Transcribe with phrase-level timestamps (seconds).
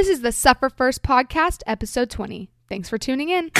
[0.00, 2.48] This is the Suffer First Podcast, episode 20.
[2.70, 3.50] Thanks for tuning in.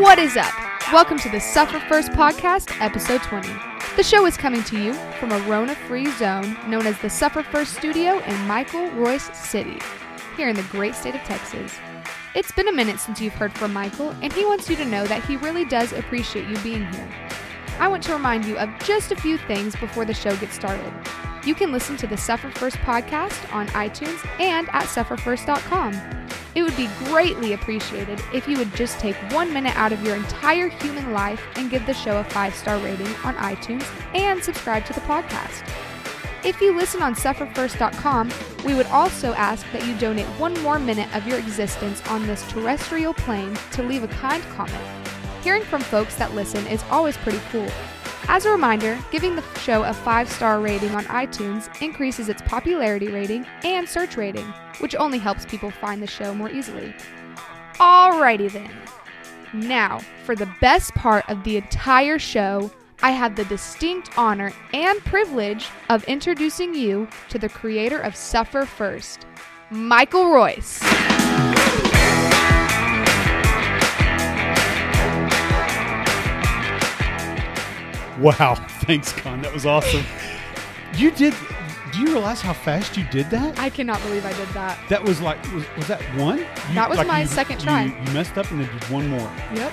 [0.00, 0.54] What is up?
[0.90, 3.46] Welcome to the Suffer First Podcast, episode 20.
[3.94, 7.42] The show is coming to you from a Rona free zone known as the Suffer
[7.42, 9.78] First Studio in Michael Royce City,
[10.38, 11.78] here in the great state of Texas.
[12.34, 15.06] It's been a minute since you've heard from Michael, and he wants you to know
[15.06, 17.08] that he really does appreciate you being here.
[17.78, 20.94] I want to remind you of just a few things before the show gets started.
[21.44, 25.92] You can listen to the Suffer First podcast on iTunes and at sufferfirst.com.
[26.54, 30.16] It would be greatly appreciated if you would just take one minute out of your
[30.16, 34.86] entire human life and give the show a five star rating on iTunes and subscribe
[34.86, 35.68] to the podcast.
[36.44, 38.32] If you listen on sufferfirst.com,
[38.64, 42.42] we would also ask that you donate one more minute of your existence on this
[42.50, 44.84] terrestrial plane to leave a kind comment.
[45.44, 47.68] Hearing from folks that listen is always pretty cool.
[48.26, 53.06] As a reminder, giving the show a five star rating on iTunes increases its popularity
[53.06, 54.46] rating and search rating,
[54.80, 56.92] which only helps people find the show more easily.
[57.74, 58.70] Alrighty then.
[59.52, 62.70] Now, for the best part of the entire show,
[63.02, 68.64] I have the distinct honor and privilege of introducing you to the creator of Suffer
[68.64, 69.26] First,
[69.70, 70.80] Michael Royce.
[78.20, 79.42] Wow, thanks, Con.
[79.42, 80.04] That was awesome.
[80.94, 81.34] You did.
[81.92, 83.58] Do you realize how fast you did that?
[83.58, 84.78] I cannot believe I did that.
[84.88, 86.38] That was like, was, was that one?
[86.38, 86.44] You,
[86.74, 87.84] That was like my you- second you- try.
[87.84, 89.30] You, messed up and then did one more.
[89.54, 89.72] Yep.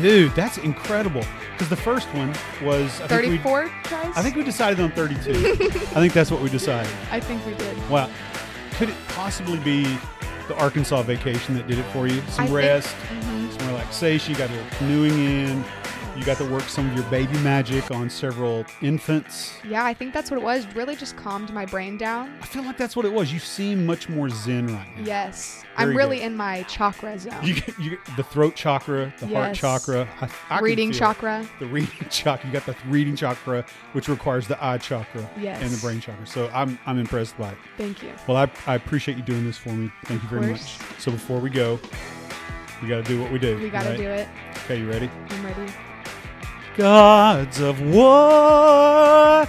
[0.00, 1.24] Dude, that's incredible.
[1.52, 2.28] Because the first one
[2.62, 4.16] was I think we- 34 tries?
[4.16, 5.30] I think we decided on 32.
[5.30, 6.90] I think that's what we decided.
[7.10, 7.76] I think we did.
[7.90, 8.08] Wow.
[8.76, 9.82] Could it possibly be
[10.48, 12.20] the Arkansas vacation that did it for you?
[12.28, 13.58] Some I think- rest, Mhm.
[13.58, 14.32] some relaxation.
[14.32, 15.64] You got a little canoeing in.
[16.16, 19.54] You got to work some of your baby magic on several infants.
[19.66, 20.66] Yeah, I think that's what it was.
[20.74, 22.36] Really just calmed my brain down.
[22.42, 23.32] I feel like that's what it was.
[23.32, 25.04] You seem much more zen right now.
[25.04, 25.64] Yes.
[25.78, 26.26] Very I'm really good.
[26.26, 27.36] in my chakra zone.
[27.42, 30.94] You you the throat chakra, the heart chakra, I, I Reading it.
[30.94, 31.48] chakra.
[31.58, 32.46] The reading chakra.
[32.46, 35.62] You got the reading chakra, which requires the eye chakra Yes.
[35.62, 36.26] and the brain chakra.
[36.26, 37.58] So I'm I'm impressed by it.
[37.78, 38.12] Thank you.
[38.26, 39.90] Well, I, I appreciate you doing this for me.
[40.04, 40.78] Thank Of you very course.
[40.80, 41.00] much.
[41.00, 41.78] So before we go,
[42.82, 43.56] we got to do what we do.
[43.58, 43.96] We got to right?
[43.96, 44.28] do it.
[44.64, 45.08] Okay, you ready?
[45.30, 45.72] I'm ready.
[46.80, 49.46] Gods of War.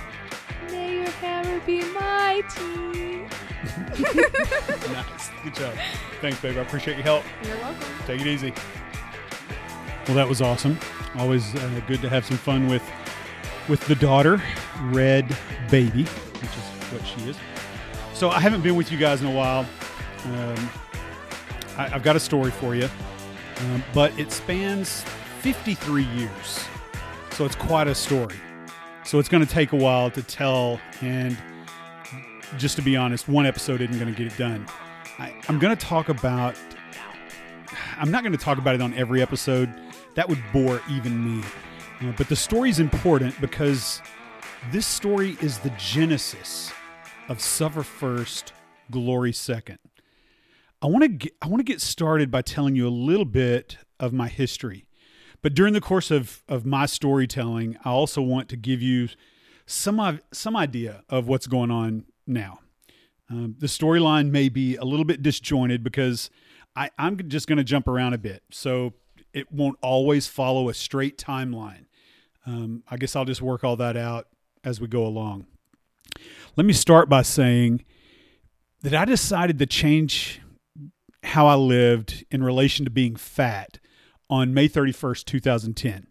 [0.70, 3.20] May your hammer be mighty.
[4.92, 5.30] nice.
[5.42, 5.74] Good job.
[6.20, 6.58] Thanks, babe.
[6.58, 7.24] I appreciate your help.
[7.48, 7.88] You're welcome.
[8.06, 8.54] Take it easy.
[10.08, 10.78] Well, that was awesome.
[11.18, 12.84] Always uh, good to have some fun with
[13.70, 14.44] with the daughter,
[14.88, 15.26] Red
[15.70, 17.38] Baby, which is what she is.
[18.14, 19.66] So I haven't been with you guys in a while.
[20.26, 20.70] Um,
[21.78, 22.90] I, I've got a story for you,
[23.60, 25.06] um, but it spans
[25.40, 26.68] 53 years,
[27.32, 28.36] so it's quite a story.
[29.04, 31.38] So it's going to take a while to tell, and
[32.58, 34.66] just to be honest, one episode isn't going to get it done.
[35.18, 36.56] I, I'm going to talk about
[37.98, 39.74] I'm not going to talk about it on every episode.
[40.16, 41.44] That would bore even me.
[42.02, 44.02] Uh, but the story is important because
[44.72, 46.72] this story is the genesis
[47.30, 48.54] of suffer first,
[48.90, 49.80] glory second.
[50.82, 54.14] I want to I want to get started by telling you a little bit of
[54.14, 54.86] my history.
[55.42, 59.10] But during the course of, of my storytelling, I also want to give you
[59.66, 62.60] some some idea of what's going on now.
[63.30, 66.30] Um, the storyline may be a little bit disjointed because
[66.76, 68.44] I, I'm just going to jump around a bit.
[68.52, 68.94] So
[69.34, 71.86] it won't always follow a straight timeline.
[72.46, 74.28] Um, I guess I'll just work all that out
[74.64, 75.48] as we go along.
[76.56, 77.86] Let me start by saying
[78.82, 80.42] that I decided to change
[81.24, 83.80] how I lived in relation to being fat
[84.32, 86.08] on May 31st, 2010.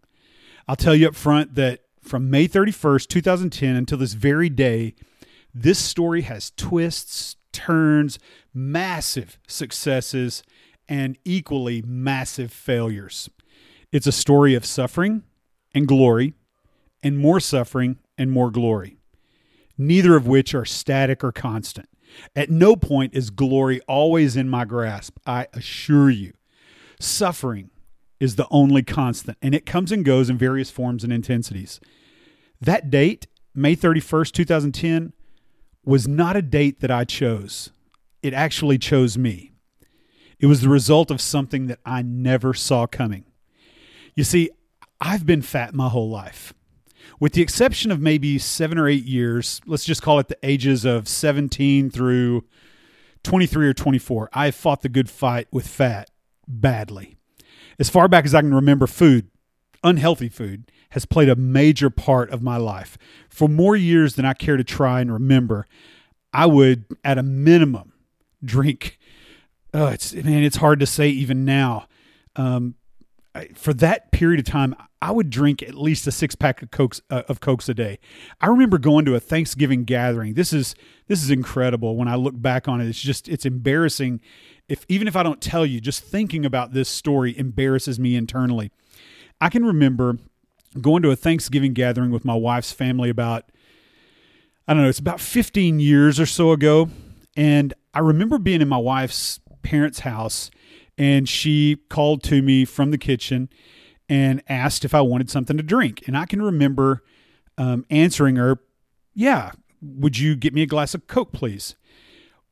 [0.67, 4.93] I'll tell you up front that from May 31st, 2010 until this very day,
[5.53, 8.19] this story has twists, turns,
[8.53, 10.43] massive successes,
[10.87, 13.29] and equally massive failures.
[13.91, 15.23] It's a story of suffering
[15.73, 16.35] and glory,
[17.03, 18.97] and more suffering and more glory,
[19.77, 21.89] neither of which are static or constant.
[22.35, 26.33] At no point is glory always in my grasp, I assure you.
[26.99, 27.71] Suffering
[28.21, 31.79] is the only constant, and it comes and goes in various forms and intensities.
[32.61, 33.25] That date,
[33.55, 35.13] May 31st, 2010,
[35.83, 37.71] was not a date that I chose.
[38.21, 39.53] It actually chose me.
[40.39, 43.25] It was the result of something that I never saw coming.
[44.15, 44.51] You see,
[45.01, 46.53] I've been fat my whole life.
[47.19, 50.85] With the exception of maybe seven or eight years, let's just call it the ages
[50.85, 52.43] of 17 through
[53.23, 56.11] 23 or 24, I fought the good fight with fat
[56.47, 57.17] badly.
[57.81, 59.31] As far back as I can remember food,
[59.83, 62.95] unhealthy food has played a major part of my life.
[63.27, 65.65] For more years than I care to try and remember,
[66.31, 67.93] I would, at a minimum,
[68.45, 68.99] drink.
[69.73, 71.87] Oh, it's man, it's hard to say even now.
[72.35, 72.75] Um,
[73.55, 77.01] for that period of time, I would drink at least a six pack of cokes
[77.09, 77.97] uh, of cokes a day.
[78.39, 80.35] I remember going to a Thanksgiving gathering.
[80.35, 80.75] This is
[81.07, 81.95] this is incredible.
[81.95, 84.21] When I look back on it, it's just it's embarrassing.
[84.71, 88.71] If even if I don't tell you, just thinking about this story embarrasses me internally.
[89.41, 90.17] I can remember
[90.79, 93.51] going to a Thanksgiving gathering with my wife's family about
[94.65, 96.89] I don't know, it's about 15 years or so ago,
[97.35, 100.49] and I remember being in my wife's parents' house
[100.97, 103.49] and she called to me from the kitchen
[104.07, 106.07] and asked if I wanted something to drink.
[106.07, 107.03] And I can remember
[107.57, 108.59] um, answering her,
[109.13, 109.51] Yeah,
[109.81, 111.75] would you get me a glass of Coke, please?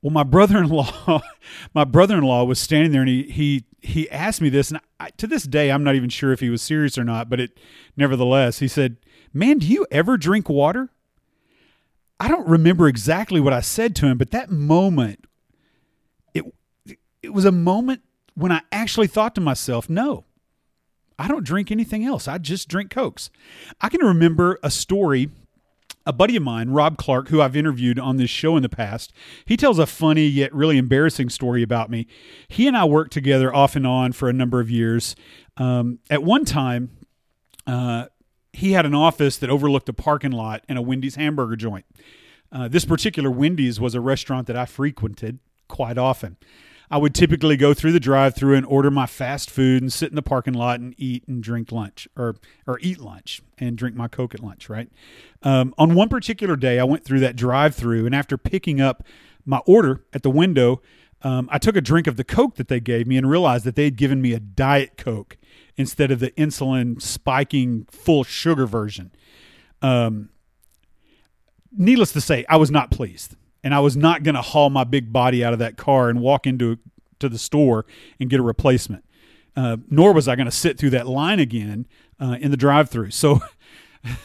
[0.02, 1.22] Well, my brother-in-law,
[1.74, 5.28] my brother-in-law was standing there, and he he he asked me this, and I, to
[5.28, 7.30] this day, I'm not even sure if he was serious or not.
[7.30, 7.60] But it,
[7.98, 8.98] nevertheless, he said,
[9.34, 10.90] "Man, do you ever drink water?"
[12.20, 15.26] I don't remember exactly what I said to him, but that moment,
[16.34, 16.46] it
[17.22, 18.02] it was a moment
[18.36, 20.26] when I actually thought to myself, "No,
[21.20, 22.30] I don't drink anything else.
[22.30, 23.30] I just drink Cokes.
[23.82, 25.30] I can remember a story.
[26.06, 29.14] A buddy of mine, Rob Clark, who I've interviewed on this show in the past,
[29.46, 32.08] he tells a funny yet really embarrassing story about me.
[32.48, 35.16] He and I worked together off and on for a number of years.
[35.58, 36.90] Um, at one time,
[37.68, 38.06] uh,
[38.54, 41.86] he had an office that overlooked a parking lot and a Wendy's hamburger joint.
[42.52, 46.38] Uh, this particular Wendy's was a restaurant that I frequented quite often.
[46.92, 50.16] I would typically go through the drive-through and order my fast food and sit in
[50.16, 54.08] the parking lot and eat and drink lunch or or eat lunch and drink my
[54.08, 54.70] coke at lunch.
[54.70, 54.90] Right.
[55.44, 59.04] Um, on one particular day, I went through that drive-through and after picking up
[59.46, 60.82] my order at the window,
[61.22, 63.76] um, I took a drink of the coke that they gave me and realized that
[63.76, 65.38] they had given me a diet coke
[65.78, 69.12] instead of the insulin spiking full sugar version.
[69.82, 70.30] Um,
[71.72, 74.84] needless to say, I was not pleased and I was not going to haul my
[74.84, 76.78] big body out of that car and walk into
[77.20, 77.86] to the store
[78.20, 79.04] and get a replacement.
[79.56, 81.86] Uh, nor was I going to sit through that line again
[82.20, 83.12] uh, in the drive-through.
[83.12, 83.42] So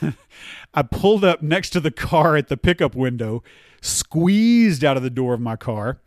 [0.74, 3.42] I pulled up next to the car at the pickup window,
[3.80, 5.98] squeezed out of the door of my car,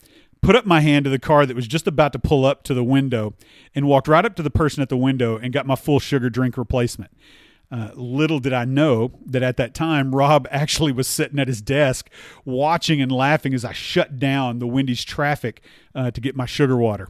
[0.41, 2.73] put up my hand to the car that was just about to pull up to
[2.73, 3.33] the window,
[3.75, 6.29] and walked right up to the person at the window and got my full sugar
[6.29, 7.11] drink replacement.
[7.69, 11.61] Uh, little did I know that at that time, Rob actually was sitting at his
[11.61, 12.09] desk
[12.45, 15.61] watching and laughing as I shut down the Wendy's traffic
[15.93, 17.09] uh, to get my sugar water.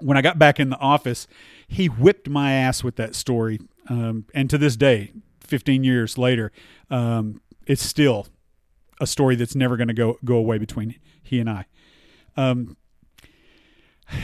[0.00, 1.26] When I got back in the office,
[1.68, 3.60] he whipped my ass with that story.
[3.88, 6.52] Um, and to this day, 15 years later,
[6.90, 8.26] um, it's still
[9.00, 11.66] a story that's never going to go go away between he and I.
[12.36, 12.76] Um,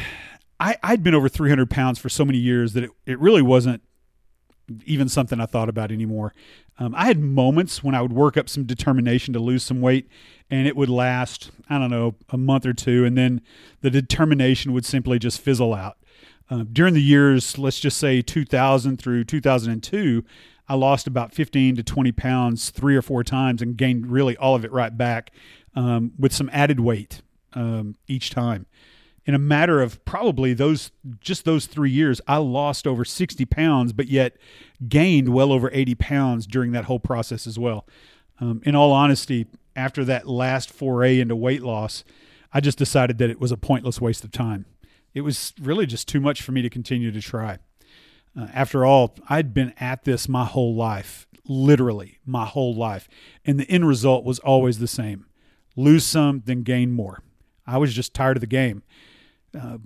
[0.61, 3.83] I I'd been over 300 pounds for so many years that it, it really wasn't
[4.85, 6.35] even something I thought about anymore.
[6.79, 10.09] Um, I had moments when I would work up some determination to lose some weight,
[10.51, 13.43] and it would last, I don't know, a month or two, and then
[13.81, 15.99] the determination would simply just fizzle out.
[16.51, 20.25] Uh, during the years, let's just say 2000 through 2002,
[20.69, 24.55] I lost about 15 to 20 pounds three or four times and gained really all
[24.55, 25.31] of it right back
[25.75, 27.23] um, with some added weight
[27.55, 28.67] um, each time
[29.25, 30.91] in a matter of probably those
[31.21, 34.37] just those three years, I lost over 60 pounds, but yet
[34.89, 37.87] gained well over 80 pounds during that whole process as well.
[38.41, 42.05] Um, in all honesty, after that last foray into weight loss,
[42.53, 44.67] I just decided that it was a pointless waste of time.
[45.15, 47.59] It was really just too much for me to continue to try.
[48.39, 53.09] Uh, after all, I'd been at this my whole life, literally my whole life.
[53.45, 55.27] And the end result was always the same
[55.75, 57.23] lose some, then gain more.
[57.67, 58.83] I was just tired of the game
[59.59, 59.79] uh,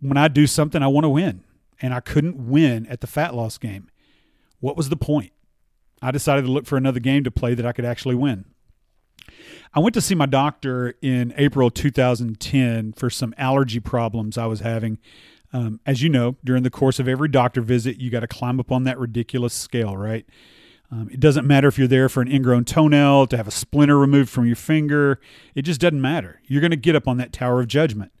[0.00, 1.44] when I do something, I want to win.
[1.80, 3.90] And I couldn't win at the fat loss game.
[4.60, 5.32] What was the point?
[6.00, 8.44] I decided to look for another game to play that I could actually win.
[9.74, 14.60] I went to see my doctor in April 2010 for some allergy problems I was
[14.60, 14.98] having.
[15.52, 18.60] Um, as you know, during the course of every doctor visit, you got to climb
[18.60, 20.26] up on that ridiculous scale, right?
[20.90, 23.98] Um, it doesn't matter if you're there for an ingrown toenail, to have a splinter
[23.98, 25.20] removed from your finger.
[25.54, 26.40] It just doesn't matter.
[26.46, 28.12] You're going to get up on that tower of judgment.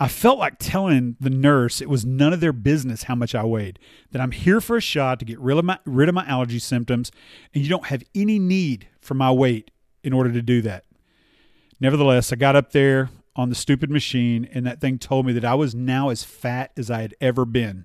[0.00, 3.44] I felt like telling the nurse it was none of their business how much I
[3.44, 3.80] weighed,
[4.12, 6.60] that I'm here for a shot to get rid of my, rid of my allergy
[6.60, 7.10] symptoms,
[7.52, 9.72] and you don't have any need for my weight
[10.04, 10.84] in order to do that.
[11.80, 15.44] Nevertheless, I got up there on the stupid machine, and that thing told me that
[15.44, 17.84] I was now as fat as I had ever been.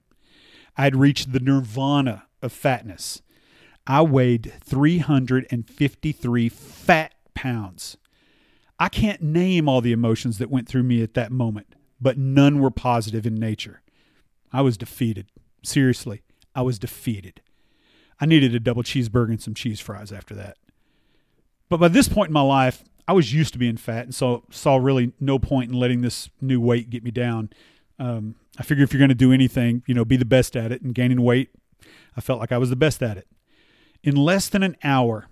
[0.78, 3.24] I had reached the nirvana of fatness.
[3.88, 7.98] I weighed 353 fat pounds.
[8.80, 12.60] I can't name all the emotions that went through me at that moment but none
[12.60, 13.82] were positive in nature.
[14.52, 15.28] I was defeated.
[15.64, 16.22] Seriously,
[16.54, 17.42] I was defeated.
[18.20, 20.58] I needed a double cheeseburger and some cheese fries after that.
[21.70, 24.44] But by this point in my life, I was used to being fat, and so
[24.52, 27.50] saw really no point in letting this new weight get me down.
[28.00, 30.72] Um, I figured if you're going to do anything, you know, be the best at
[30.72, 30.82] it.
[30.82, 31.50] And gaining weight,
[32.16, 33.28] I felt like I was the best at it.
[34.04, 35.28] In less than an hour,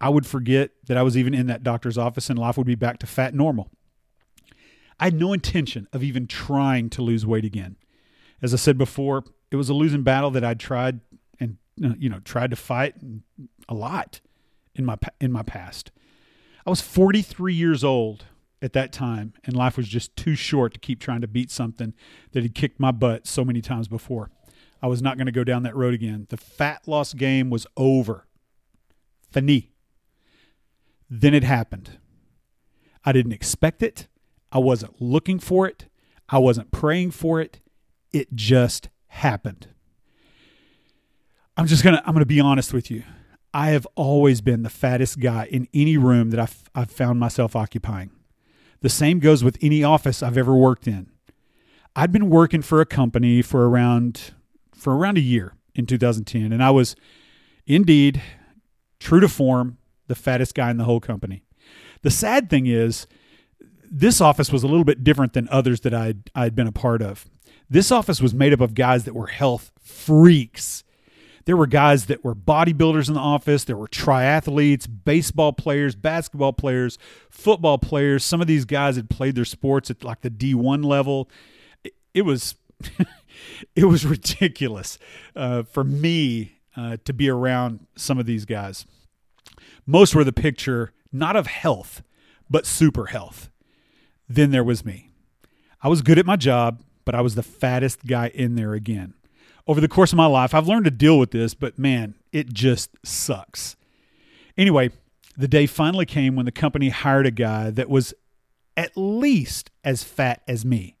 [0.00, 2.74] I would forget that I was even in that doctor's office, and life would be
[2.74, 3.70] back to fat normal.
[4.98, 7.76] I had no intention of even trying to lose weight again.
[8.40, 11.00] As I said before, it was a losing battle that I'd tried
[11.40, 12.94] and uh, you know tried to fight
[13.68, 14.20] a lot
[14.74, 15.90] in my in my past.
[16.66, 18.24] I was 43 years old
[18.62, 21.92] at that time, and life was just too short to keep trying to beat something
[22.32, 24.30] that had kicked my butt so many times before.
[24.82, 26.26] I was not going to go down that road again.
[26.30, 28.26] The fat loss game was over.
[29.30, 29.72] Fini.
[31.10, 31.98] Then it happened.
[33.04, 34.08] I didn't expect it.
[34.54, 35.86] I wasn't looking for it.
[36.28, 37.60] I wasn't praying for it.
[38.12, 39.66] It just happened.
[41.56, 43.02] I'm just going to I'm going to be honest with you.
[43.52, 47.54] I have always been the fattest guy in any room that I've, I've found myself
[47.54, 48.10] occupying.
[48.80, 51.10] The same goes with any office I've ever worked in.
[51.94, 54.34] I'd been working for a company for around
[54.74, 56.96] for around a year in 2010, and I was
[57.66, 58.20] indeed
[58.98, 61.44] true to form the fattest guy in the whole company.
[62.02, 63.06] The sad thing is,
[63.98, 67.02] this office was a little bit different than others that I'd I'd been a part
[67.02, 67.26] of.
[67.68, 70.84] This office was made up of guys that were health freaks
[71.44, 73.64] there were guys that were bodybuilders in the office.
[73.64, 76.98] There were triathletes, baseball players, basketball players,
[77.28, 78.24] football players.
[78.24, 81.28] Some of these guys had played their sports at like the D1 level.
[82.14, 82.54] It, was
[83.76, 84.98] it was ridiculous
[85.36, 88.86] uh, for me uh, to be around some of these guys.
[89.86, 92.02] Most were the picture not of health,
[92.48, 93.50] but super health.
[94.28, 95.10] Then there was me.
[95.82, 99.14] I was good at my job, but I was the fattest guy in there again
[99.66, 102.52] over the course of my life, I've learned to deal with this, but man, it
[102.52, 103.76] just sucks.
[104.56, 104.90] Anyway,
[105.36, 108.12] the day finally came when the company hired a guy that was
[108.76, 110.96] at least as fat as me.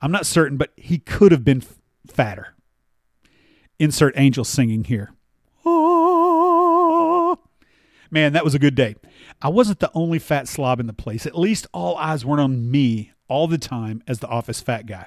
[0.00, 1.62] I'm not certain, but he could have been
[2.06, 2.54] fatter.
[3.78, 5.12] Insert angel singing here.
[8.10, 8.96] Man, that was a good day.
[9.42, 11.26] I wasn't the only fat slob in the place.
[11.26, 15.06] At least all eyes weren't on me all the time as the office fat guy.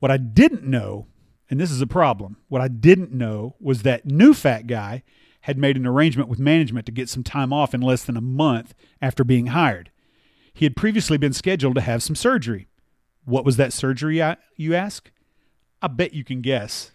[0.00, 1.06] What I didn't know
[1.48, 2.36] and this is a problem.
[2.48, 5.02] What I didn't know was that new fat guy
[5.42, 8.20] had made an arrangement with management to get some time off in less than a
[8.20, 9.90] month after being hired.
[10.52, 12.66] He had previously been scheduled to have some surgery.
[13.24, 14.22] What was that surgery,
[14.56, 15.10] you ask?
[15.80, 16.92] I bet you can guess.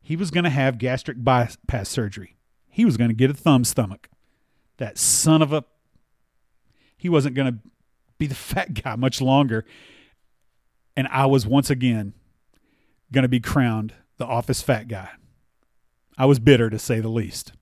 [0.00, 2.36] He was going to have gastric bypass surgery.
[2.70, 4.08] He was going to get a thumb stomach.
[4.78, 5.64] That son of a.
[6.96, 7.58] He wasn't going to
[8.18, 9.64] be the fat guy much longer.
[10.96, 12.14] And I was once again
[13.12, 15.10] going to be crowned the office fat guy.
[16.16, 17.52] I was bitter to say the least.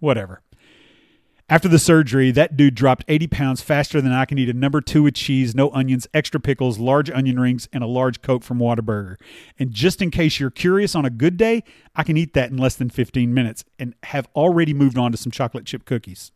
[0.00, 0.42] Whatever.
[1.46, 4.80] After the surgery, that dude dropped 80 pounds faster than I can eat a number
[4.80, 8.58] two with cheese, no onions, extra pickles, large onion rings, and a large Coke from
[8.58, 9.16] Whataburger.
[9.58, 11.62] And just in case you're curious, on a good day,
[11.94, 15.18] I can eat that in less than 15 minutes and have already moved on to
[15.18, 16.32] some chocolate chip cookies.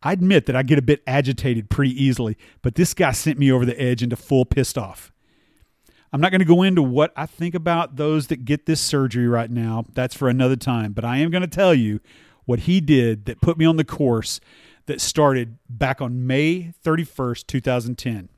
[0.00, 3.50] I admit that I get a bit agitated pretty easily, but this guy sent me
[3.50, 5.12] over the edge into full pissed off.
[6.12, 9.26] I'm not going to go into what I think about those that get this surgery
[9.26, 9.86] right now.
[9.92, 10.92] That's for another time.
[10.92, 12.00] But I am going to tell you
[12.50, 14.40] what he did that put me on the course
[14.86, 18.28] that started back on May 31st, 2010.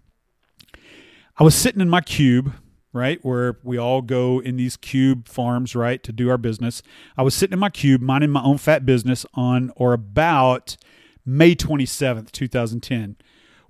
[1.39, 2.53] I was sitting in my cube,
[2.93, 6.83] right, where we all go in these cube farms, right, to do our business.
[7.17, 10.77] I was sitting in my cube, minding my own fat business on or about
[11.25, 13.17] May 27th, 2010,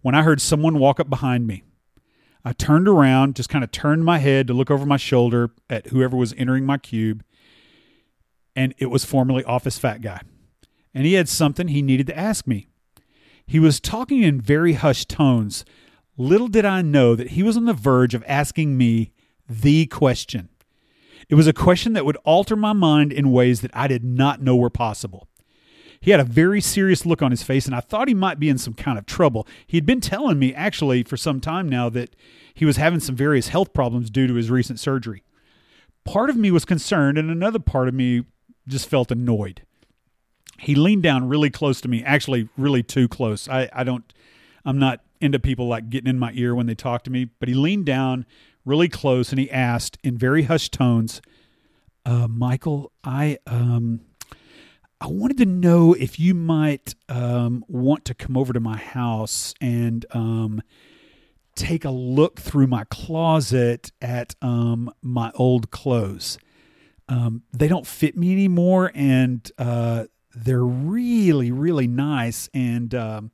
[0.01, 1.63] when I heard someone walk up behind me.
[2.45, 5.87] I turned around, just kind of turned my head to look over my shoulder at
[5.87, 7.23] whoever was entering my cube,
[8.57, 10.23] and it was formerly Office Fat Guy.
[10.95, 12.69] And he had something he needed to ask me.
[13.47, 15.65] He was talking in very hushed tones.
[16.17, 19.13] Little did I know that he was on the verge of asking me
[19.49, 20.49] the question.
[21.29, 24.43] It was a question that would alter my mind in ways that I did not
[24.43, 25.29] know were possible.
[26.01, 28.49] He had a very serious look on his face, and I thought he might be
[28.49, 29.47] in some kind of trouble.
[29.69, 32.17] He'd been telling me, actually, for some time now, that
[32.55, 35.23] he was having some various health problems due to his recent surgery.
[36.05, 38.25] Part of me was concerned, and another part of me
[38.67, 39.63] just felt annoyed.
[40.63, 43.49] He leaned down really close to me, actually, really too close.
[43.49, 44.05] I, I don't,
[44.65, 47.49] I'm not into people like getting in my ear when they talk to me, but
[47.49, 48.27] he leaned down
[48.65, 51.21] really close and he asked in very hushed tones,
[52.07, 54.03] uh, Michael, I, um,
[55.01, 59.55] I wanted to know if you might um, want to come over to my house
[59.61, 60.63] and um,
[61.57, 66.39] take a look through my closet at um, my old clothes.
[67.09, 70.05] Um, they don't fit me anymore, and uh,
[70.35, 72.49] they're really, really nice.
[72.55, 73.31] And um,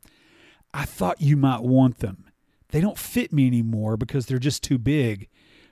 [0.73, 2.25] I thought you might want them.
[2.71, 5.29] They don't fit me anymore because they're just too big,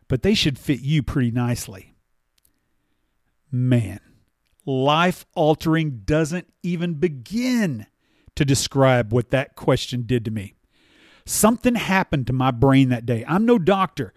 [0.08, 1.94] but they should fit you pretty nicely.
[3.50, 4.00] Man,
[4.64, 7.86] life altering doesn't even begin
[8.34, 10.54] to describe what that question did to me.
[11.24, 13.24] Something happened to my brain that day.
[13.26, 14.14] I'm no doctor,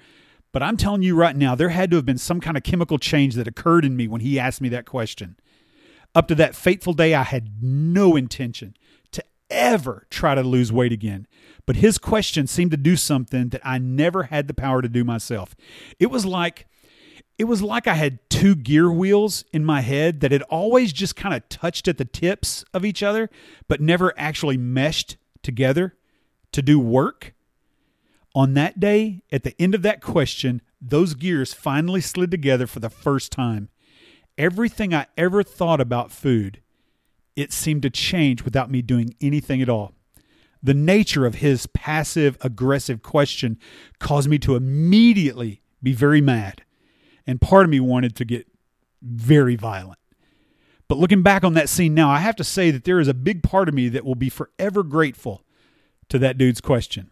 [0.51, 2.98] but I'm telling you right now, there had to have been some kind of chemical
[2.98, 5.36] change that occurred in me when he asked me that question.
[6.16, 8.75] Up to that fateful day, I had no intention
[9.12, 11.28] to ever try to lose weight again.
[11.66, 15.04] But his question seemed to do something that I never had the power to do
[15.04, 15.56] myself.
[16.00, 16.68] It was like
[17.38, 21.16] it was like I had two gear wheels in my head that had always just
[21.16, 23.30] kind of touched at the tips of each other,
[23.70, 25.96] but never actually meshed together
[26.51, 27.34] to do work.
[28.36, 32.82] On that day, at the end of that question, those gears finally slid together for
[32.82, 33.70] the first time.
[34.39, 36.62] Everything I ever thought about food,
[37.36, 39.93] it seemed to change without me doing anything at all.
[40.63, 43.60] The nature of his passive aggressive question
[44.00, 46.63] caused me to immediately be very mad,
[47.27, 48.48] and part of me wanted to get
[49.01, 50.00] very violent.
[50.88, 53.13] But looking back on that scene now, I have to say that there is a
[53.13, 55.43] big part of me that will be forever grateful
[56.08, 57.10] to that dude's question.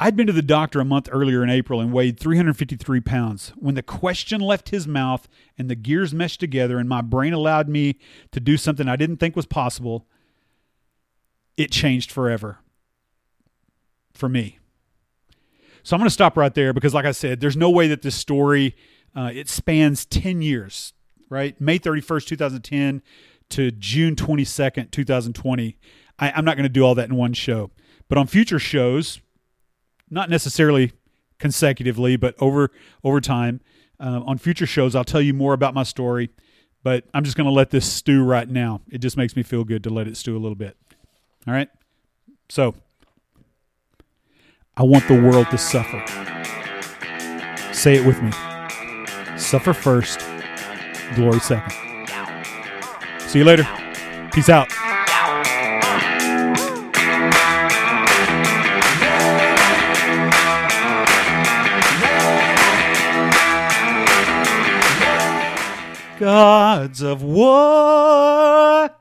[0.00, 3.52] I'd been to the doctor a month earlier in April and weighed 353 pounds.
[3.56, 7.68] When the question left his mouth and the gears meshed together and my brain allowed
[7.68, 7.98] me
[8.32, 10.06] to do something I didn't think was possible,
[11.56, 12.58] it changed forever
[14.12, 14.58] for me.
[15.84, 18.02] So I'm going to stop right there because, like I said, there's no way that
[18.02, 18.74] this story
[19.14, 20.92] uh, it spans 10 years,
[21.28, 21.60] right?
[21.60, 23.02] May 31st, 2010
[23.50, 25.78] to June 22nd, 2020.
[26.18, 27.70] I, I'm not going to do all that in one show,
[28.08, 29.20] but on future shows,
[30.14, 30.92] not necessarily
[31.38, 32.70] consecutively, but over
[33.02, 33.60] over time,
[34.00, 36.30] uh, on future shows, I'll tell you more about my story.
[36.82, 38.82] But I'm just going to let this stew right now.
[38.90, 40.76] It just makes me feel good to let it stew a little bit.
[41.46, 41.68] All right.
[42.48, 42.74] So
[44.76, 46.02] I want the world to suffer.
[47.72, 48.30] Say it with me.
[49.38, 50.20] Suffer first,
[51.14, 51.72] glory second.
[53.20, 53.66] See you later.
[54.32, 54.73] Peace out.
[66.24, 68.93] Gods of war.